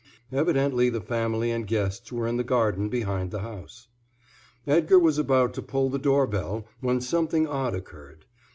Evidently 0.31 0.89
the 0.89 0.99
family 0.99 1.51
and 1.51 1.67
guests 1.67 2.11
were 2.11 2.25
in 2.25 2.37
the 2.37 2.43
garden 2.43 2.89
behind 2.89 3.29
the 3.29 3.41
house. 3.41 3.87
Edgar 4.65 4.97
was 4.97 5.19
about 5.19 5.53
to 5.53 5.61
pull 5.61 5.91
the 5.91 5.99
door 5.99 6.25
bell 6.25 6.65
when 6.79 6.99
something 6.99 7.45
odd 7.47 7.75
occurred. 7.75 8.25